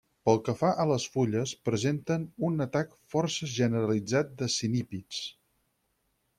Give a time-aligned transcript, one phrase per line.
[0.27, 5.25] Pel que fa a les fulles, presenten un atac força generalitzat de cinípids.